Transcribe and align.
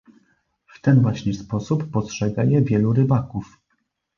W 0.67 0.81
ten 0.81 1.01
właśnie 1.01 1.33
sposób 1.33 1.91
postrzega 1.91 2.43
je 2.43 2.61
wielu 2.61 2.93
rybaków 2.93 3.57